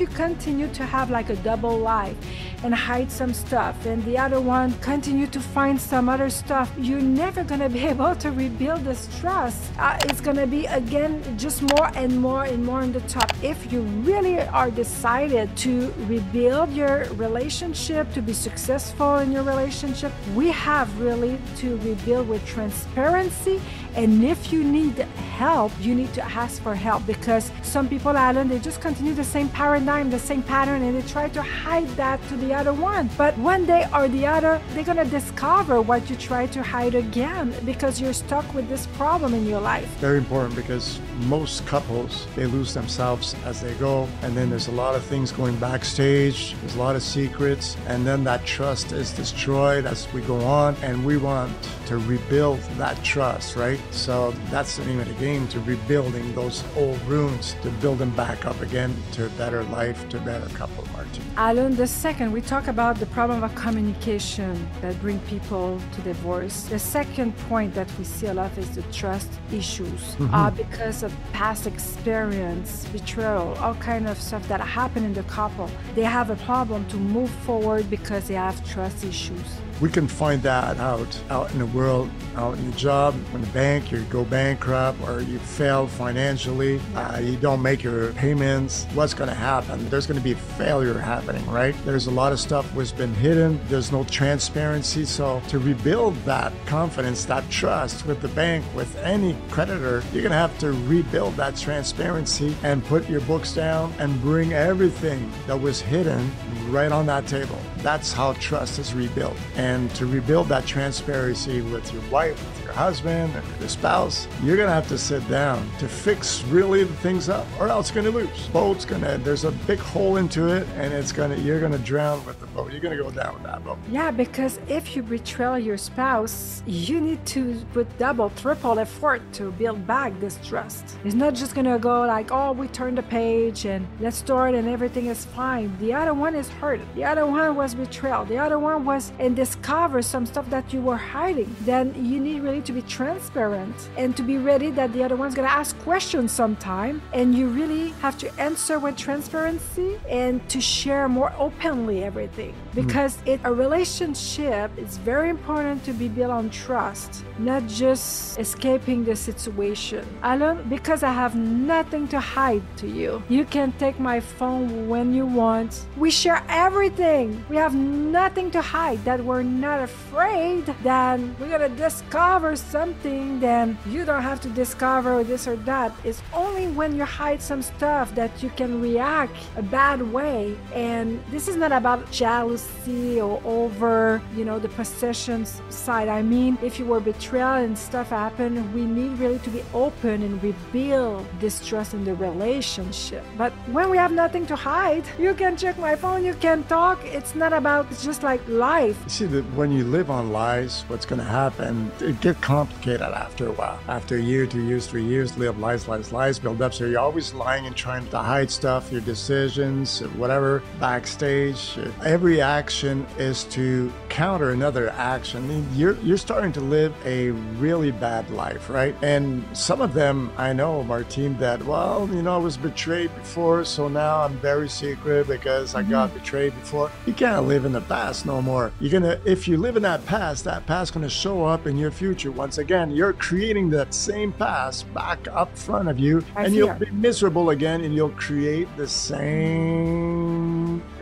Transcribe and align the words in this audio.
if 0.00 0.08
you 0.08 0.16
continue 0.16 0.68
to 0.68 0.86
have 0.86 1.10
like 1.10 1.28
a 1.28 1.34
double 1.42 1.76
life 1.76 2.16
and 2.62 2.74
hide 2.74 3.10
some 3.10 3.32
stuff 3.32 3.86
and 3.86 4.04
the 4.04 4.18
other 4.18 4.40
one 4.40 4.72
continue 4.80 5.26
to 5.26 5.40
find 5.40 5.80
some 5.80 6.08
other 6.08 6.30
stuff, 6.30 6.72
you're 6.78 7.00
never 7.00 7.44
going 7.44 7.60
to 7.60 7.68
be 7.68 7.86
able 7.92 8.14
to 8.16 8.30
rebuild 8.30 8.84
this 8.84 9.08
trust. 9.20 9.70
Uh, 9.78 9.98
it's 10.04 10.20
going 10.20 10.36
to 10.36 10.46
be 10.46 10.66
again 10.66 11.22
just 11.38 11.62
more 11.62 11.90
and 11.94 12.20
more 12.20 12.44
and 12.44 12.64
more 12.64 12.80
on 12.80 12.92
the 12.92 13.00
top. 13.02 13.30
If 13.42 13.72
you 13.72 13.82
really 13.82 14.40
are 14.40 14.70
decided 14.70 15.56
to 15.58 15.92
rebuild 16.06 16.72
your 16.72 17.04
relationship, 17.14 18.12
to 18.12 18.22
be 18.22 18.32
successful 18.32 19.16
in 19.18 19.32
your 19.32 19.42
relationship, 19.42 20.12
we 20.34 20.48
have 20.48 20.88
really 21.00 21.38
to 21.56 21.76
rebuild 21.78 22.28
with 22.28 22.44
transparency 22.46 23.60
and 23.98 24.24
if 24.24 24.52
you 24.52 24.62
need 24.62 24.96
help, 25.38 25.72
you 25.80 25.92
need 25.92 26.14
to 26.14 26.22
ask 26.22 26.62
for 26.62 26.74
help 26.74 27.04
because 27.04 27.50
some 27.62 27.88
people, 27.88 28.16
Alan, 28.16 28.46
they 28.46 28.60
just 28.60 28.80
continue 28.80 29.12
the 29.12 29.24
same 29.24 29.48
paradigm, 29.48 30.08
the 30.08 30.20
same 30.20 30.40
pattern, 30.40 30.82
and 30.82 30.96
they 30.96 31.06
try 31.08 31.28
to 31.30 31.42
hide 31.42 31.88
that 31.96 32.22
to 32.28 32.36
the 32.36 32.47
other 32.52 32.72
one. 32.72 33.08
But 33.16 33.36
one 33.38 33.64
day 33.64 33.86
or 33.94 34.08
the 34.08 34.26
other, 34.26 34.60
they're 34.74 34.84
to 34.84 35.04
discover 35.04 35.80
what 35.80 36.08
you 36.10 36.16
try 36.16 36.46
to 36.48 36.62
hide 36.62 36.94
again 36.94 37.54
because 37.64 38.00
you're 38.00 38.12
stuck 38.12 38.52
with 38.54 38.68
this 38.68 38.86
problem 38.98 39.34
in 39.34 39.46
your 39.46 39.60
life. 39.60 39.88
Very 39.98 40.18
important 40.18 40.56
because 40.56 41.00
most 41.26 41.66
couples, 41.66 42.26
they 42.34 42.46
lose 42.46 42.74
themselves 42.74 43.34
as 43.44 43.60
they 43.60 43.74
go. 43.74 44.08
And 44.22 44.36
then 44.36 44.50
there's 44.50 44.68
a 44.68 44.72
lot 44.72 44.94
of 44.94 45.02
things 45.04 45.32
going 45.32 45.56
backstage, 45.58 46.54
there's 46.60 46.76
a 46.76 46.78
lot 46.78 46.96
of 46.96 47.02
secrets, 47.02 47.76
and 47.86 48.06
then 48.06 48.24
that 48.24 48.44
trust 48.44 48.92
is 48.92 49.12
destroyed 49.12 49.86
as 49.86 50.12
we 50.12 50.20
go 50.22 50.40
on. 50.40 50.76
And 50.82 51.04
we 51.04 51.16
want 51.16 51.52
to 51.88 51.96
rebuild 51.96 52.60
that 52.76 53.02
trust, 53.02 53.56
right? 53.56 53.80
So 53.92 54.32
that's 54.50 54.76
the 54.76 54.84
name 54.84 55.00
of 55.00 55.08
the 55.08 55.14
game 55.14 55.48
to 55.48 55.60
rebuilding 55.60 56.34
those 56.34 56.62
old 56.76 57.00
ruins, 57.02 57.56
to 57.62 57.70
build 57.82 57.96
them 57.96 58.10
back 58.10 58.44
up 58.44 58.60
again 58.60 58.94
to 59.12 59.24
a 59.24 59.30
better 59.30 59.62
life, 59.64 60.06
to 60.10 60.18
a 60.18 60.20
better 60.20 60.46
couple, 60.54 60.84
Martin. 60.92 61.22
Alun, 61.36 61.78
the 61.78 61.86
second, 61.86 62.30
we 62.30 62.42
talk 62.42 62.68
about 62.68 62.96
the 62.96 63.06
problem 63.06 63.42
of 63.42 63.54
communication 63.54 64.68
that 64.82 65.00
bring 65.00 65.18
people 65.20 65.80
to 65.94 66.02
divorce. 66.02 66.64
The 66.64 66.78
second 66.78 67.34
point 67.48 67.72
that 67.74 67.90
we 67.98 68.04
see 68.04 68.26
a 68.26 68.34
lot 68.34 68.56
is 68.58 68.68
the 68.74 68.82
trust 68.92 69.30
issues 69.50 69.88
mm-hmm. 69.88 70.34
uh, 70.34 70.50
because 70.50 71.02
of 71.02 71.10
past 71.32 71.66
experience, 71.66 72.84
betrayal, 72.92 73.54
all 73.60 73.76
kind 73.76 74.06
of 74.08 74.20
stuff 74.20 74.46
that 74.48 74.60
happen 74.60 75.04
in 75.06 75.14
the 75.14 75.22
couple. 75.22 75.70
They 75.94 76.02
have 76.02 76.28
a 76.28 76.36
problem 76.36 76.86
to 76.88 76.98
move 76.98 77.30
forward 77.46 77.88
because 77.88 78.28
they 78.28 78.34
have 78.34 78.56
trust 78.68 79.04
issues 79.04 79.48
we 79.80 79.88
can 79.88 80.08
find 80.08 80.42
that 80.42 80.78
out 80.78 81.20
out 81.30 81.50
in 81.52 81.58
the 81.58 81.66
world, 81.66 82.10
out 82.36 82.56
in 82.58 82.70
the 82.70 82.76
job, 82.76 83.14
in 83.34 83.40
the 83.40 83.46
bank, 83.48 83.92
you 83.92 84.00
go 84.04 84.24
bankrupt 84.24 85.00
or 85.02 85.20
you 85.20 85.38
fail 85.38 85.86
financially, 85.86 86.80
uh, 86.94 87.18
you 87.20 87.36
don't 87.36 87.62
make 87.62 87.82
your 87.82 88.12
payments. 88.14 88.86
What's 88.94 89.14
going 89.14 89.28
to 89.28 89.34
happen? 89.34 89.88
There's 89.88 90.06
going 90.06 90.18
to 90.18 90.24
be 90.24 90.34
failure 90.34 90.98
happening, 90.98 91.46
right? 91.48 91.74
There's 91.84 92.06
a 92.06 92.10
lot 92.10 92.32
of 92.32 92.40
stuff 92.40 92.72
was 92.74 92.92
been 92.92 93.14
hidden. 93.14 93.60
There's 93.68 93.92
no 93.92 94.04
transparency. 94.04 95.04
So 95.04 95.40
to 95.48 95.58
rebuild 95.58 96.14
that 96.24 96.52
confidence, 96.66 97.24
that 97.26 97.48
trust 97.50 98.06
with 98.06 98.20
the 98.20 98.28
bank, 98.28 98.64
with 98.74 98.96
any 98.98 99.36
creditor, 99.50 100.02
you're 100.12 100.22
going 100.22 100.32
to 100.32 100.38
have 100.38 100.58
to 100.58 100.72
rebuild 100.72 101.34
that 101.36 101.56
transparency 101.56 102.56
and 102.62 102.84
put 102.84 103.08
your 103.08 103.20
books 103.22 103.54
down 103.54 103.92
and 103.98 104.20
bring 104.20 104.52
everything 104.52 105.30
that 105.46 105.60
was 105.60 105.80
hidden 105.80 106.30
right 106.68 106.92
on 106.92 107.06
that 107.06 107.26
table. 107.26 107.58
That's 107.82 108.12
how 108.12 108.32
trust 108.34 108.78
is 108.78 108.92
rebuilt. 108.92 109.36
And 109.56 109.90
to 109.94 110.06
rebuild 110.06 110.48
that 110.48 110.66
transparency 110.66 111.62
with 111.62 111.92
your 111.92 112.02
wife, 112.10 112.36
with 112.44 112.64
your 112.64 112.72
husband, 112.72 113.34
and 113.34 113.60
your 113.60 113.68
spouse, 113.68 114.26
you're 114.42 114.56
gonna 114.56 114.72
have 114.72 114.88
to 114.88 114.98
sit 114.98 115.26
down 115.28 115.70
to 115.78 115.88
fix 115.88 116.42
really 116.44 116.84
the 116.84 116.94
things 116.94 117.28
up, 117.28 117.46
or 117.60 117.68
else 117.68 117.94
you're 117.94 118.02
gonna 118.02 118.14
lose. 118.14 118.48
Boat's 118.48 118.84
gonna 118.84 119.18
there's 119.18 119.44
a 119.44 119.52
big 119.52 119.78
hole 119.78 120.16
into 120.16 120.48
it, 120.48 120.66
and 120.76 120.92
it's 120.92 121.12
gonna 121.12 121.36
you're 121.36 121.60
gonna 121.60 121.78
drown 121.78 122.24
with 122.26 122.40
the 122.40 122.47
You're 122.66 122.80
gonna 122.80 122.96
go 122.96 123.10
down 123.10 123.34
with 123.34 123.44
that 123.44 123.64
boat. 123.64 123.78
Yeah, 123.90 124.10
because 124.10 124.58
if 124.68 124.96
you 124.96 125.02
betray 125.02 125.60
your 125.60 125.76
spouse, 125.76 126.62
you 126.66 127.00
need 127.00 127.24
to 127.26 127.54
put 127.72 127.86
double, 127.98 128.30
triple 128.30 128.78
effort 128.78 129.22
to 129.34 129.52
build 129.52 129.86
back 129.86 130.18
this 130.20 130.38
trust. 130.44 130.96
It's 131.04 131.14
not 131.14 131.34
just 131.34 131.54
gonna 131.54 131.78
go 131.78 132.02
like, 132.02 132.30
oh, 132.32 132.52
we 132.52 132.68
turn 132.68 132.94
the 132.94 133.02
page 133.02 133.64
and 133.66 133.86
let's 134.00 134.16
start 134.16 134.54
and 134.54 134.68
everything 134.68 135.06
is 135.06 135.24
fine. 135.24 135.76
The 135.78 135.92
other 135.94 136.14
one 136.14 136.34
is 136.34 136.48
hurt. 136.48 136.80
The 136.94 137.04
other 137.04 137.26
one 137.26 137.54
was 137.54 137.74
betrayed. 137.74 138.28
The 138.28 138.38
other 138.38 138.58
one 138.58 138.84
was 138.84 139.12
and 139.18 139.36
discover 139.36 140.02
some 140.02 140.24
stuff 140.26 140.48
that 140.50 140.72
you 140.72 140.80
were 140.80 140.96
hiding. 140.96 141.54
Then 141.60 141.94
you 141.94 142.18
need 142.20 142.42
really 142.42 142.62
to 142.62 142.72
be 142.72 142.82
transparent 142.82 143.74
and 143.96 144.16
to 144.16 144.22
be 144.22 144.38
ready 144.38 144.70
that 144.70 144.92
the 144.92 145.02
other 145.04 145.16
one's 145.16 145.34
gonna 145.34 145.48
ask 145.48 145.78
questions 145.80 146.32
sometime, 146.32 147.02
and 147.12 147.34
you 147.34 147.48
really 147.48 147.90
have 148.00 148.16
to 148.18 148.40
answer 148.40 148.78
with 148.78 148.96
transparency 148.96 149.98
and 150.08 150.46
to 150.48 150.60
share 150.60 151.08
more 151.08 151.32
openly 151.38 152.02
everything 152.02 152.47
because 152.74 153.16
mm. 153.18 153.28
it 153.28 153.40
a 153.44 153.52
relationship 153.52 154.70
is 154.76 154.98
very 154.98 155.30
important 155.30 155.84
to 155.84 155.92
be 155.92 156.08
built 156.08 156.30
on 156.30 156.50
trust, 156.50 157.24
not 157.38 157.66
just 157.66 158.38
escaping 158.38 159.04
the 159.04 159.16
situation. 159.16 160.04
Alone 160.22 160.66
because 160.68 161.02
I 161.02 161.12
have 161.12 161.34
nothing 161.34 162.08
to 162.08 162.20
hide 162.20 162.62
to 162.78 162.86
you. 162.86 163.22
You 163.28 163.44
can 163.44 163.72
take 163.72 163.98
my 163.98 164.20
phone 164.20 164.88
when 164.88 165.14
you 165.14 165.26
want. 165.26 165.86
We 165.96 166.10
share 166.10 166.42
everything. 166.48 167.44
We 167.48 167.56
have 167.56 167.74
nothing 167.74 168.50
to 168.52 168.62
hide, 168.62 169.04
that 169.04 169.24
we're 169.24 169.42
not 169.42 169.80
afraid, 169.80 170.66
then 170.82 171.34
we're 171.38 171.50
gonna 171.50 171.68
discover 171.68 172.56
something, 172.56 173.40
then 173.40 173.78
you 173.86 174.04
don't 174.04 174.22
have 174.22 174.40
to 174.42 174.48
discover 174.48 175.24
this 175.24 175.46
or 175.46 175.56
that. 175.56 175.92
It's 176.04 176.22
only 176.32 176.66
when 176.68 176.96
you 176.96 177.04
hide 177.04 177.40
some 177.42 177.62
stuff 177.62 178.14
that 178.14 178.42
you 178.42 178.50
can 178.50 178.80
react 178.80 179.36
a 179.56 179.62
bad 179.62 180.00
way. 180.12 180.56
And 180.74 181.22
this 181.30 181.48
is 181.48 181.56
not 181.56 181.72
about 181.72 182.10
jealousy 182.38 183.20
or 183.20 183.40
over, 183.44 184.22
you 184.36 184.44
know, 184.44 184.58
the 184.58 184.68
possessions 184.68 185.60
side. 185.70 186.08
I 186.08 186.22
mean, 186.22 186.56
if 186.62 186.78
you 186.78 186.84
were 186.84 187.00
betrayed 187.00 187.64
and 187.66 187.76
stuff 187.76 188.08
happened, 188.10 188.56
we 188.74 188.84
need 188.84 189.12
really 189.18 189.38
to 189.40 189.50
be 189.50 189.62
open 189.74 190.22
and 190.26 190.42
rebuild 190.42 191.26
this 191.40 191.56
trust 191.66 191.94
in 191.94 192.04
the 192.04 192.14
relationship. 192.14 193.24
But 193.36 193.52
when 193.76 193.90
we 193.90 193.96
have 193.96 194.12
nothing 194.12 194.44
to 194.46 194.56
hide, 194.56 195.04
you 195.18 195.34
can 195.34 195.56
check 195.56 195.76
my 195.78 195.94
phone, 195.94 196.24
you 196.24 196.34
can 196.34 196.64
talk. 196.64 196.98
It's 197.04 197.34
not 197.34 197.52
about 197.52 197.86
it's 197.90 198.04
just 198.04 198.22
like 198.22 198.40
life. 198.48 198.96
You 199.04 199.10
see 199.20 199.26
that 199.26 199.44
when 199.54 199.70
you 199.72 199.84
live 199.84 200.10
on 200.10 200.32
lies, 200.32 200.84
what's 200.88 201.06
going 201.06 201.20
to 201.20 201.32
happen? 201.42 201.90
It 202.00 202.20
gets 202.20 202.40
complicated 202.40 203.12
after 203.26 203.48
a 203.48 203.52
while. 203.52 203.78
After 203.88 204.16
a 204.16 204.20
year, 204.20 204.46
two 204.46 204.62
years, 204.62 204.86
three 204.86 205.04
years, 205.04 205.36
live 205.38 205.58
lies, 205.58 205.88
lies, 205.88 206.12
lies 206.12 206.38
build 206.38 206.60
up. 206.62 206.72
So 206.74 206.86
you're 206.86 207.06
always 207.08 207.34
lying 207.34 207.66
and 207.66 207.76
trying 207.76 208.06
to 208.08 208.18
hide 208.18 208.50
stuff, 208.50 208.90
your 208.90 209.00
decisions, 209.02 210.00
whatever, 210.22 210.62
backstage. 210.80 211.78
Every 212.04 212.27
action 212.36 213.06
is 213.18 213.44
to 213.44 213.92
counter 214.08 214.50
another 214.50 214.90
action. 214.90 215.66
You're 215.74 215.96
you're 216.00 216.18
starting 216.18 216.52
to 216.52 216.60
live 216.60 216.94
a 217.04 217.30
really 217.60 217.90
bad 217.90 218.30
life, 218.30 218.68
right? 218.68 218.94
And 219.02 219.44
some 219.56 219.80
of 219.80 219.94
them 219.94 220.30
I 220.36 220.52
know, 220.52 220.82
Martine, 220.82 221.36
that 221.38 221.62
well, 221.64 222.08
you 222.12 222.22
know, 222.22 222.34
I 222.34 222.38
was 222.38 222.56
betrayed 222.56 223.14
before, 223.14 223.64
so 223.64 223.88
now 223.88 224.22
I'm 224.24 224.36
very 224.38 224.68
secret 224.68 225.26
because 225.26 225.74
I 225.74 225.82
got 225.82 226.10
mm-hmm. 226.10 226.18
betrayed 226.18 226.54
before. 226.60 226.90
You 227.06 227.14
can't 227.14 227.46
live 227.46 227.64
in 227.64 227.72
the 227.72 227.80
past 227.82 228.26
no 228.26 228.42
more. 228.42 228.72
You're 228.80 228.92
gonna, 228.92 229.20
if 229.24 229.48
you 229.48 229.56
live 229.56 229.76
in 229.76 229.82
that 229.82 230.04
past, 230.06 230.44
that 230.44 230.66
past 230.66 230.92
gonna 230.92 231.08
show 231.08 231.44
up 231.44 231.66
in 231.66 231.76
your 231.78 231.90
future. 231.90 232.30
Once 232.30 232.58
again, 232.58 232.90
you're 232.90 233.14
creating 233.14 233.70
that 233.70 233.94
same 233.94 234.32
past 234.32 234.92
back 234.92 235.26
up 235.28 235.56
front 235.56 235.88
of 235.88 235.98
you, 235.98 236.24
I 236.36 236.44
and 236.44 236.54
you'll 236.54 236.74
be 236.74 236.90
miserable 236.90 237.50
again, 237.50 237.82
and 237.82 237.94
you'll 237.94 238.10
create 238.10 238.68
the 238.76 238.88
same 238.88 240.17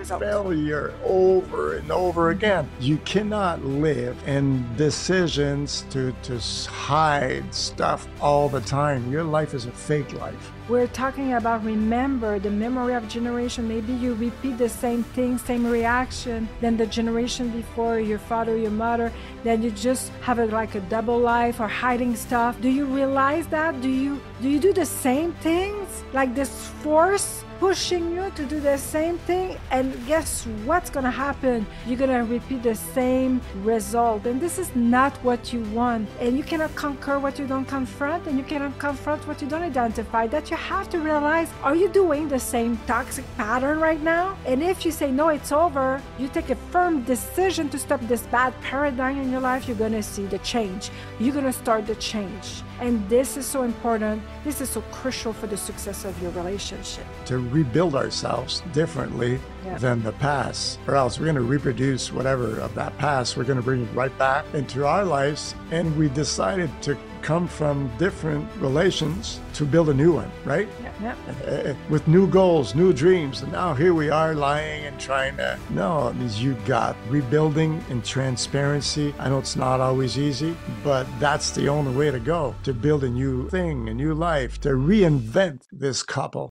failure 0.07 0.95
over 1.05 1.77
and 1.77 1.91
over 1.91 2.31
again. 2.31 2.69
You 2.81 2.99
cannot 2.99 3.65
live 3.65 4.17
in 4.27 4.65
decisions 4.77 5.85
to 5.91 6.13
to 6.23 6.39
hide 6.71 7.55
stuff 7.55 8.09
all 8.21 8.49
the 8.49 8.61
time. 8.61 9.11
Your 9.11 9.25
life 9.25 9.55
is 9.55 9.67
a 9.67 9.73
fake 9.73 10.13
life. 10.13 10.53
We're 10.69 10.89
talking 10.89 11.35
about 11.35 11.65
remember 11.65 12.41
the 12.41 12.51
memory 12.51 12.95
of 12.95 13.07
generation. 13.07 13.69
Maybe 13.69 13.93
you 13.93 14.15
repeat 14.15 14.59
the 14.59 14.69
same 14.69 15.05
thing, 15.05 15.39
same 15.39 15.65
reaction 15.65 16.49
than 16.61 16.77
the 16.77 16.87
generation 16.87 17.51
before, 17.51 18.01
your 18.01 18.19
father, 18.19 18.57
your 18.57 18.73
mother. 18.73 19.13
Then 19.45 19.63
you 19.63 19.71
just 19.71 20.09
have 20.23 20.41
it 20.41 20.51
like 20.51 20.75
a 20.75 20.81
double 20.81 21.21
life 21.21 21.61
or 21.61 21.69
hiding 21.69 22.17
stuff. 22.17 22.61
Do 22.61 22.69
you 22.69 22.85
realize 22.85 23.47
that? 23.49 23.81
Do 23.81 23.89
you 23.89 24.21
do 24.43 24.49
you 24.49 24.59
do 24.59 24.73
the 24.73 24.87
same 24.87 25.35
things? 25.35 26.03
Like 26.13 26.35
this 26.35 26.51
force 26.83 27.45
pushing 27.59 28.13
you 28.15 28.31
to 28.35 28.45
do 28.45 28.61
the 28.61 28.77
same 28.77 29.19
thing 29.19 29.57
and 29.71 29.95
guess 30.07 30.47
what's 30.65 30.91
gonna 30.91 31.11
happen 31.11 31.67
you're 31.87 31.97
gonna 31.99 32.25
repeat 32.25 32.63
the 32.63 32.75
same 32.75 33.41
result 33.63 34.27
and 34.27 34.41
this 34.41 34.59
is 34.59 34.75
not 34.77 35.13
what 35.25 35.53
you 35.53 35.63
want 35.73 36.07
and 36.21 36.37
you 36.37 36.43
cannot 36.43 36.75
conquer 36.75 37.19
what 37.19 37.39
you 37.39 37.47
don't 37.47 37.65
confront 37.65 38.27
and 38.27 38.37
you 38.37 38.45
cannot 38.45 38.79
confront 38.79 39.27
what 39.27 39.41
you 39.41 39.49
don't 39.49 39.63
identify 39.63 40.27
that 40.27 40.51
you 40.51 40.56
have 40.57 40.89
to 40.91 40.99
realize 40.99 41.49
are 41.63 41.77
you 41.77 41.89
doing 41.89 42.29
the 42.29 42.39
same 42.39 42.77
toxic 42.87 43.25
pattern 43.37 43.79
right 43.81 44.03
now 44.03 44.37
and 44.47 44.63
if 44.63 44.85
you 44.85 44.91
say 44.91 45.11
no 45.11 45.29
it's 45.29 45.53
over 45.53 46.03
you 46.19 46.29
take 46.29 46.51
a 46.51 46.55
firm 46.73 47.03
decision 47.05 47.69
to 47.69 47.79
stop 47.79 48.01
this 48.03 48.23
bad 48.23 48.53
paradigm 48.63 49.21
in 49.21 49.31
your 49.31 49.41
life 49.41 49.69
you're 49.69 49.77
gonna 49.77 50.03
see 50.03 50.27
the 50.27 50.39
change 50.39 50.91
you're 51.21 51.35
gonna 51.35 51.53
start 51.53 51.87
the 51.87 51.95
change 51.97 52.63
and 52.81 53.07
this 53.09 53.37
is 53.37 53.47
so 53.47 53.63
important 53.63 54.23
this 54.45 54.61
is 54.61 54.69
so 54.69 54.81
crucial 54.93 55.33
for 55.33 55.47
the 55.47 55.57
success 55.57 56.05
of 56.05 56.21
your 56.23 56.31
relationship 56.33 57.05
to 57.25 57.39
rebuild 57.39 57.95
ourselves 57.95 58.63
differently 58.73 59.39
Yeah. 59.67 59.79
than 59.79 60.01
the 60.05 60.13
past, 60.13 60.79
or 60.87 60.95
else 60.95 61.19
we're 61.19 61.25
going 61.25 61.35
to 61.35 61.41
reproduce 61.57 62.13
whatever 62.13 62.61
of 62.61 62.73
that 62.77 62.97
past. 62.99 63.37
We're 63.37 63.43
going 63.51 63.59
to 63.59 63.65
bring 63.65 63.83
it 63.83 63.89
right 63.95 64.17
back 64.17 64.45
into 64.55 64.87
our 64.87 65.05
lives. 65.05 65.57
And 65.73 65.97
we 65.97 66.09
decided 66.09 66.71
to 66.83 66.97
come 67.23 67.49
from 67.49 67.91
different 67.99 68.49
relations 68.59 69.41
to 69.55 69.65
build 69.65 69.89
a 69.89 69.95
new 69.95 70.13
one, 70.13 70.31
right? 70.45 70.69
Yeah. 71.03 71.15
uh, 71.47 71.75
with 71.89 72.07
new 72.07 72.27
goals, 72.29 72.75
new 72.75 72.93
dreams. 72.93 73.43
And 73.43 73.53
now 73.53 73.75
here 73.75 73.95
we 73.95 74.11
are 74.11 74.35
lying 74.35 74.85
and 74.85 74.99
trying 75.01 75.37
to. 75.39 75.59
No, 75.71 76.09
it 76.09 76.17
means 76.17 76.43
you 76.43 76.55
got 76.67 76.97
rebuilding 77.09 77.83
and 77.91 78.05
transparency. 78.05 79.15
I 79.19 79.29
know 79.29 79.39
it's 79.39 79.57
not 79.57 79.81
always 79.81 80.19
easy, 80.19 80.57
but 80.85 81.07
that's 81.19 81.51
the 81.51 81.69
only 81.69 81.95
way 81.95 82.11
to 82.11 82.21
go 82.21 82.55
to 82.65 82.73
build 82.75 83.05
a 83.05 83.11
new 83.11 83.49
thing, 83.49 83.89
a 83.89 83.95
new 83.95 84.15
life, 84.15 84.61
to 84.63 84.71
reinvent 84.71 85.63
this 85.73 86.03
couple. 86.03 86.45